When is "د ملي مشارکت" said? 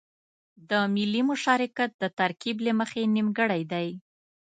0.69-1.91